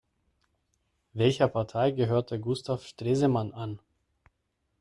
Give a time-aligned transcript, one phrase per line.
[1.13, 3.77] Welcher Partei gehörte Gustav Stresemann an?